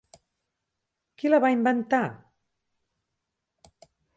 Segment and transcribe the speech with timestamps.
[1.19, 2.01] Qui la va inventar?